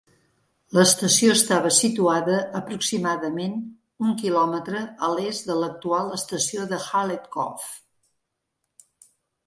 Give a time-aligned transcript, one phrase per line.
[0.77, 3.55] L'estació estava situada aproximadament
[4.07, 7.71] un quilòmetre a l'est de l'actual estació de Hallett Cove.